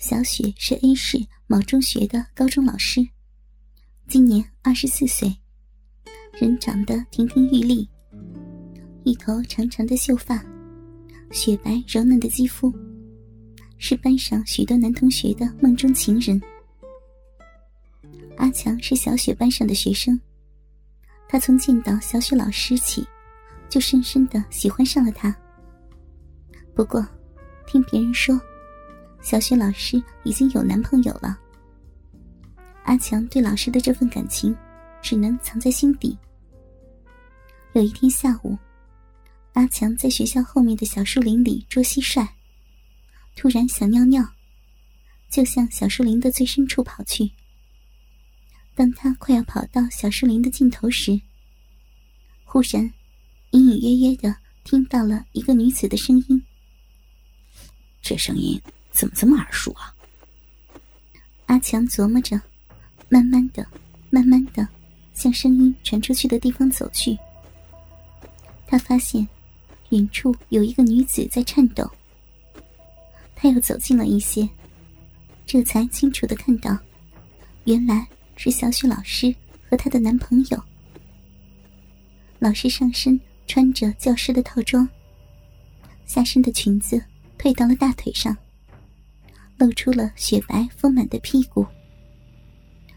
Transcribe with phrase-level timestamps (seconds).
[0.00, 3.06] 小雪是 A 市某中学的高中老师，
[4.08, 5.30] 今年二十四岁，
[6.40, 7.86] 人长得亭亭玉立，
[9.04, 10.42] 一头长长的秀发，
[11.30, 12.74] 雪白柔嫩的肌肤，
[13.76, 16.40] 是班上许多男同学的梦中情人。
[18.38, 20.18] 阿强是小雪班上的学生，
[21.28, 23.06] 他从见到小雪老师起，
[23.68, 25.36] 就深深的喜欢上了她。
[26.74, 27.06] 不过，
[27.66, 28.40] 听别人说，
[29.22, 31.38] 小雪老师已经有男朋友了。
[32.84, 34.56] 阿强对老师的这份感情，
[35.02, 36.16] 只能藏在心底。
[37.74, 38.58] 有一天下午，
[39.52, 42.26] 阿强在学校后面的小树林里捉蟋蟀，
[43.36, 44.26] 突然想尿尿，
[45.28, 47.30] 就向小树林的最深处跑去。
[48.74, 51.20] 当他快要跑到小树林的尽头时，
[52.44, 52.90] 忽然，
[53.50, 54.34] 隐隐约约的
[54.64, 56.42] 听到了一个女子的声音。
[58.02, 58.60] 这声音
[58.90, 59.94] 怎么这么耳熟啊？
[61.46, 62.40] 阿强琢磨着，
[63.08, 63.66] 慢慢的、
[64.10, 64.66] 慢慢的
[65.14, 67.18] 向声音传出去的地方走去。
[68.66, 69.26] 他发现，
[69.90, 71.90] 远处有一个女子在颤抖。
[73.34, 74.48] 他又走近了一些，
[75.46, 76.78] 这才清楚的看到，
[77.64, 78.06] 原来。
[78.42, 79.34] 是小雪老师
[79.68, 80.58] 和她的男朋友。
[82.38, 84.88] 老师上身穿着教师的套装，
[86.06, 87.04] 下身的裙子
[87.36, 88.34] 退到了大腿上，
[89.60, 91.66] 露出了雪白丰满的屁股。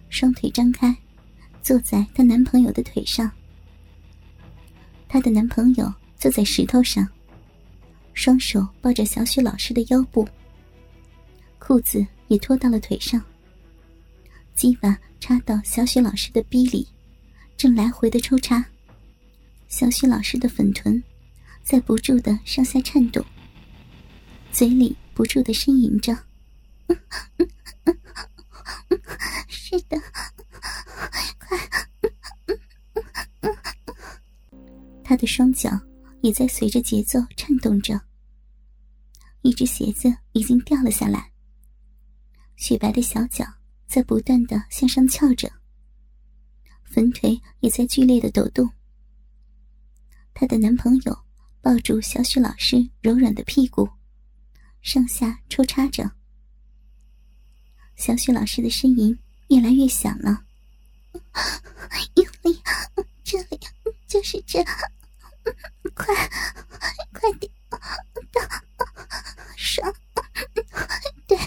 [0.07, 0.95] 双腿张开，
[1.61, 3.29] 坐在她男朋友的腿上。
[5.09, 7.05] 她的男朋友坐在石头上，
[8.13, 10.25] 双手抱着小雪老师的腰部，
[11.59, 13.21] 裤子也拖到了腿上。
[14.55, 16.87] 鸡巴插到小雪老师的逼里，
[17.57, 18.63] 正来回的抽插。
[19.67, 21.03] 小雪老师的粉臀
[21.61, 23.25] 在不住的上下颤动，
[24.51, 26.17] 嘴里不住的呻吟着
[29.47, 29.97] ：“是的，
[31.39, 31.57] 快！”
[35.03, 35.69] 他的双脚
[36.21, 37.99] 也在随着节奏颤动着，
[39.41, 41.31] 一只鞋子已经掉了下来，
[42.55, 43.45] 雪白的小脚。
[43.85, 45.51] 在不断的向上翘着，
[46.83, 48.67] 粉腿也在剧烈的抖动。
[50.33, 51.25] 她的男朋友
[51.61, 53.87] 抱住小雪老师柔软的屁股，
[54.81, 56.11] 上下抽插着。
[57.95, 59.17] 小雪老师的呻吟
[59.47, 60.43] 越来越响了，
[62.15, 62.61] 用力，
[63.23, 63.59] 这里
[64.07, 64.63] 就是这，
[65.93, 66.13] 快，
[67.13, 67.51] 快点，
[69.55, 69.93] 爽，
[71.27, 71.37] 对。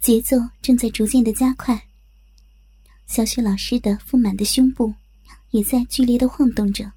[0.00, 1.86] 节奏正在逐渐的加快，
[3.06, 4.94] 小雪老师的丰满的胸部
[5.50, 6.90] 也在剧烈的晃动着。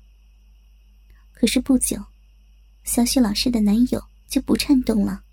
[1.32, 2.04] 可是不久，
[2.86, 5.24] 小雪老师的男友就不颤动了。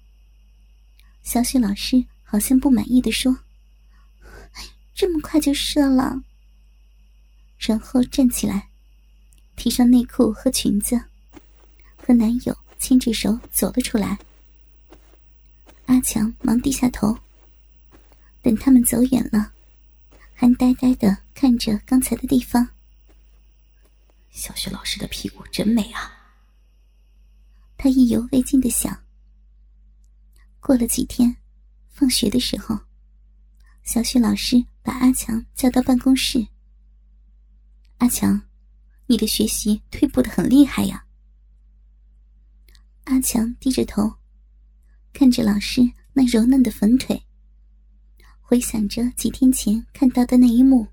[1.22, 3.38] 小雪老师好像不满意的说
[4.94, 6.22] ：“这么快就射了。”
[7.58, 8.68] 然后站起来，
[9.54, 11.00] 提上内裤和裙子，
[11.98, 14.18] 和男友牵着手走了出来。
[15.86, 17.16] 阿强忙低下头。
[18.40, 19.52] 等他们走远了，
[20.34, 22.66] 还呆呆的看着刚才的地方。
[24.32, 26.21] 小雪老师的屁股真美啊！
[27.82, 28.96] 他意犹未尽的想。
[30.60, 31.36] 过了几天，
[31.90, 32.78] 放学的时候，
[33.82, 36.46] 小雪老师把阿强叫到办公室。
[37.98, 38.40] 阿强，
[39.06, 41.04] 你的学习退步的很厉害呀。
[43.02, 44.14] 阿强低着头，
[45.12, 45.82] 看着老师
[46.12, 47.20] 那柔嫩的粉腿。
[48.40, 50.86] 回想着几天前看到的那一幕，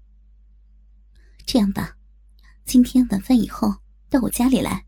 [1.46, 1.96] 这样吧，
[2.66, 3.76] 今天晚饭以后
[4.10, 4.88] 到我家里来，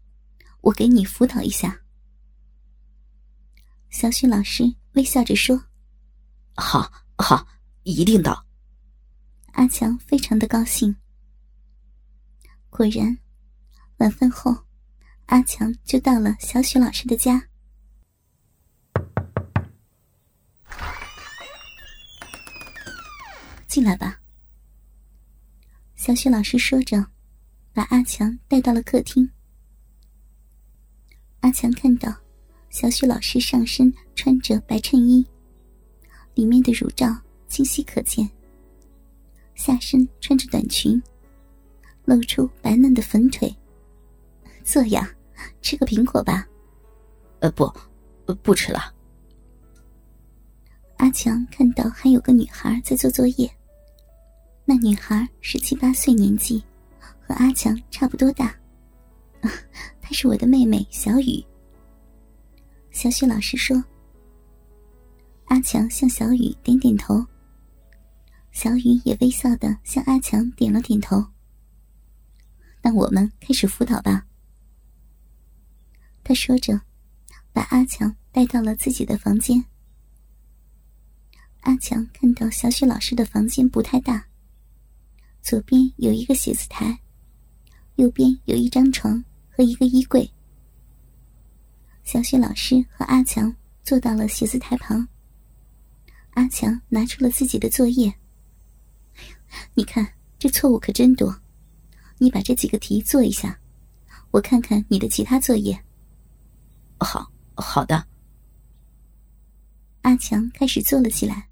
[0.62, 1.80] 我给你辅导一下。
[3.92, 4.64] 小许老师
[4.94, 5.62] 微笑着说
[6.56, 7.46] ：“好，好，
[7.84, 8.46] 一定到。”
[9.54, 10.96] 阿强非常的高兴。
[12.70, 13.16] 果然，
[13.98, 14.66] 晚饭后，
[15.26, 17.50] 阿强就到了小许老师的家。
[23.68, 24.22] 进来吧，
[25.96, 27.06] 小许老师说着，
[27.74, 29.30] 把阿强带到了客厅。
[31.42, 32.16] 阿强看到
[32.72, 35.26] 小雪老师上身穿着白衬衣，
[36.34, 37.14] 里面的乳罩
[37.50, 38.26] 清晰可见；
[39.56, 41.00] 下身穿着短裙，
[42.06, 43.54] 露出白嫩的粉腿。
[44.64, 45.14] 坐呀，
[45.62, 46.48] 吃个苹果吧。
[47.42, 47.70] 呃，不，
[48.42, 48.96] 不吃了。
[50.96, 53.52] 阿强看到还有个女孩在做作业。
[54.64, 56.64] 那女孩十七八岁年纪，
[57.20, 58.56] 和阿强差不多大。
[60.00, 61.44] 她是我的妹妹小雨。
[62.92, 63.82] 小雪老师说。
[65.46, 67.26] 阿强向小雨点点头，
[68.52, 71.26] 小雨也微笑的向阿强点了点头。
[72.82, 74.26] 那我们开始辅导吧。
[76.24, 76.80] 他说着，
[77.52, 79.64] 把阿强带到了自己的房间。
[81.62, 84.26] 阿强看到小雪老师的房间不太大，
[85.42, 86.98] 左边有一个写字台，
[87.96, 90.32] 右边有一张床和一个衣柜。
[92.12, 93.56] 小雪老师和阿强
[93.86, 95.08] 坐到了写字台旁。
[96.32, 98.14] 阿强拿出了自己的作业，
[99.76, 100.06] 你看
[100.38, 101.34] 这错误可真多，
[102.18, 103.58] 你把这几个题做一下，
[104.30, 105.82] 我看看你的其他作业。
[107.00, 108.06] 好好的。
[110.02, 111.48] 阿强开始做了起来，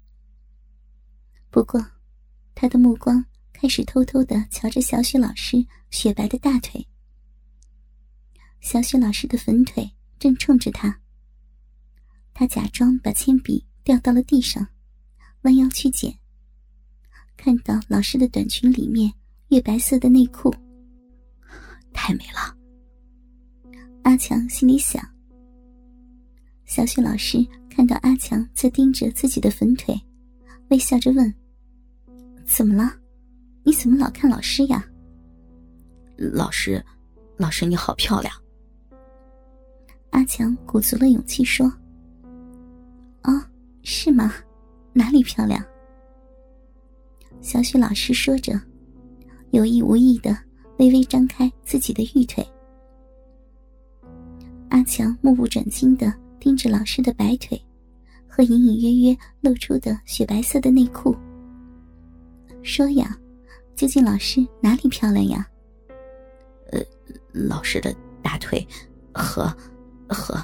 [1.48, 1.82] 不过
[2.54, 3.24] 他的目光
[3.54, 5.56] 开始偷偷的瞧着小雪老师
[5.88, 6.86] 雪白的大腿。
[8.60, 9.90] 小雪老师的粉腿
[10.20, 11.00] 正冲着他，
[12.32, 13.66] 他假装把铅笔。
[13.82, 14.68] 掉到了地上，
[15.42, 16.14] 弯腰去捡。
[17.36, 19.12] 看到老师的短裙里面
[19.48, 20.54] 月白色的内裤，
[21.92, 22.54] 太美了。
[24.02, 25.02] 阿强心里想。
[26.66, 29.98] 小雪老师看到阿强在盯着自己的粉腿，
[30.68, 31.34] 微笑着问
[32.46, 32.94] ：“怎么了？
[33.64, 34.86] 你怎么老看老师呀？”
[36.16, 36.84] 老师，
[37.38, 38.32] 老师你好漂亮。
[40.10, 41.66] 阿强鼓足了勇气说
[43.24, 43.42] ：“哦。”
[43.82, 44.34] 是吗？
[44.92, 45.64] 哪里漂亮？
[47.40, 48.60] 小雪老师说着，
[49.52, 50.36] 有意无意的
[50.78, 52.46] 微微张开自己的玉腿。
[54.68, 57.60] 阿强目不转睛的盯着老师的白腿
[58.28, 61.16] 和隐隐约约露出的雪白色的内裤，
[62.62, 63.18] 说：“呀，
[63.74, 65.48] 究竟老师哪里漂亮呀
[66.70, 66.80] ？”“呃，
[67.32, 68.64] 老师的大腿
[69.14, 69.50] 和
[70.10, 70.34] 和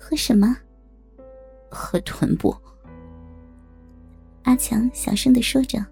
[0.00, 0.56] 和什么？”
[1.70, 2.56] 和臀部，
[4.44, 5.84] 阿强小声的说着：“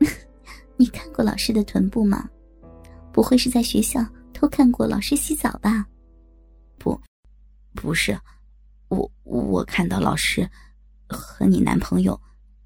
[0.76, 2.28] 你看过老师的臀部吗？
[3.12, 5.86] 不会是在学校偷看过老师洗澡吧
[6.78, 6.98] ？”“不，
[7.74, 8.18] 不是，
[8.88, 10.50] 我我看到老师
[11.06, 12.18] 和你男朋友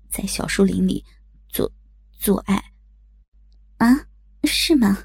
[0.09, 1.05] 在小树林里
[1.49, 1.69] 做
[2.13, 2.63] 做爱。
[3.79, 4.07] ”“啊，
[4.45, 4.97] 是吗？”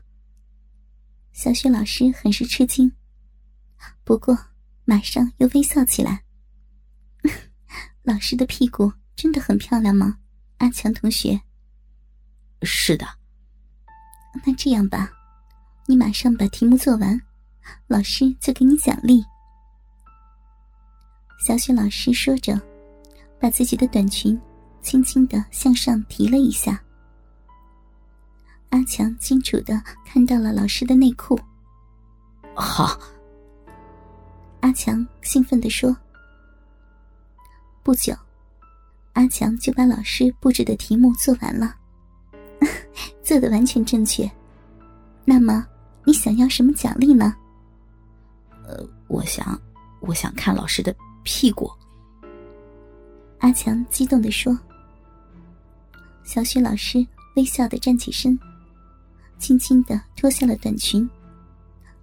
[1.34, 2.92] 小雪老师很是吃惊，
[4.12, 4.38] 不过
[4.84, 6.22] 马上又微笑起来。
[8.04, 10.18] 老师的屁股真的很漂亮吗，
[10.58, 11.40] 阿强同学？
[12.62, 13.08] 是的。
[14.46, 15.10] 那这样吧，
[15.86, 17.22] 你马上把题目做完，
[17.88, 19.24] 老师就给你奖励。
[21.48, 22.62] 小雪老师说着，
[23.40, 24.38] 把自己的短裙
[24.82, 26.84] 轻轻的向上提了一下。
[28.72, 31.40] 阿强清楚的看到了老师的内裤。
[32.54, 33.00] 好。
[34.62, 35.96] 阿强兴奋地说。
[37.84, 38.16] 不久，
[39.14, 41.76] 阿强就把老师布置的题目做完了，
[43.24, 44.30] 做的完全正确。
[45.26, 45.66] 那么，
[46.04, 47.36] 你想要什么奖励呢？
[48.66, 49.60] 呃，我想，
[50.00, 51.72] 我想看老师的屁股。
[53.40, 54.58] 阿强激动地说。
[56.24, 57.06] 小雪老师
[57.36, 58.40] 微笑的站起身，
[59.40, 61.10] 轻轻的脱下了短裙，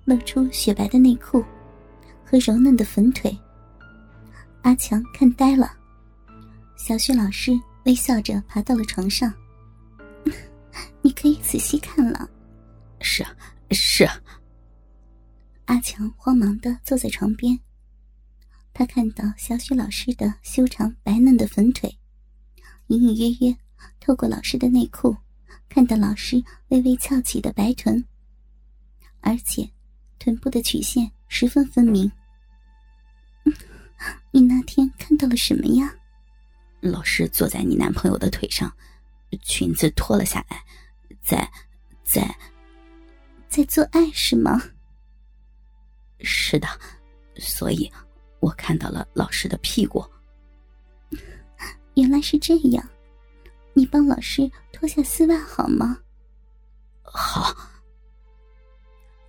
[0.05, 1.43] 露出雪白的内裤
[2.29, 3.35] 和柔嫩的粉腿。
[4.61, 5.73] 阿强看呆了，
[6.77, 9.33] 小雪老师微笑着爬到了床上。
[11.01, 12.29] 你可以仔细看了。
[13.01, 13.35] 是啊，
[13.71, 14.21] 是啊。
[15.65, 17.59] 阿强慌忙的坐在床边，
[18.75, 21.99] 他看到小雪老师的修长白嫩的粉腿，
[22.89, 23.57] 隐隐约约
[24.01, 25.17] 透过老师的内裤，
[25.71, 28.05] 看到老师微微翘起的白臀，
[29.21, 29.71] 而且
[30.19, 32.11] 臀部的曲线十分分明。
[34.31, 35.95] 你那天看到了什么呀？
[36.81, 38.73] 老师坐在你男朋友的腿上，
[39.43, 40.65] 裙子脱了下来，
[41.21, 41.51] 在
[42.05, 42.37] 在
[43.49, 44.63] 在做爱是吗？
[46.21, 46.69] 是的，
[47.37, 47.91] 所以
[48.41, 50.05] 我看到了老师的屁股。
[51.95, 52.89] 原来是这样，
[53.75, 55.99] 你帮老师脱下丝袜好吗？
[57.03, 57.57] 好。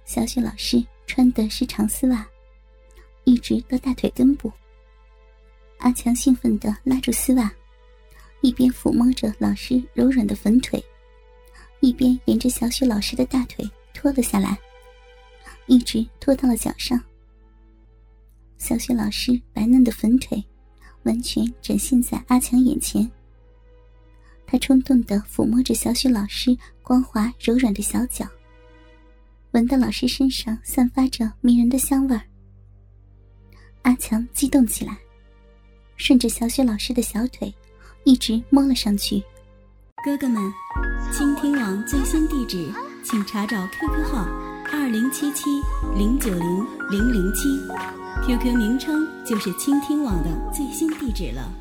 [0.06, 2.28] 小雪老师穿的是长丝袜。
[3.30, 4.52] 一直到大腿根部，
[5.78, 7.54] 阿强兴奋的拉住丝袜，
[8.42, 10.84] 一边抚摸着老师柔软的粉腿，
[11.80, 14.58] 一边沿着小雪老师的大腿脱了下来，
[15.68, 17.00] 一直拖到了脚上。
[18.58, 20.44] 小雪老师白嫩的粉腿
[21.04, 23.08] 完全展现在阿强眼前。
[24.48, 28.28] 他冲动的抚摸着小雪老师光滑柔软的小脚，
[29.52, 32.24] 闻到老师身上散发着迷人的香味儿。
[33.90, 34.96] 阿强激动起来，
[35.98, 37.52] 顺着小雪老师的小腿，
[38.04, 39.20] 一直摸了上去。
[40.06, 40.40] 哥哥们，
[41.12, 42.72] 倾听网最新地址，
[43.04, 44.28] 请查找 QQ 号
[44.72, 45.46] 二零七七
[45.98, 47.50] 零九零零零七
[48.28, 51.52] ，QQ 名称就是倾听网的最新地址了。